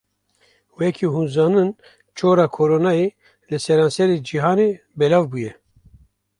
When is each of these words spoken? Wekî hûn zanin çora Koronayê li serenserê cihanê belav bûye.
Wekî 0.79 1.07
hûn 1.13 1.27
zanin 1.35 1.69
çora 2.17 2.47
Koronayê 2.55 3.09
li 3.49 3.57
serenserê 3.65 4.17
cihanê 4.27 4.69
belav 4.99 5.25
bûye. 5.31 5.53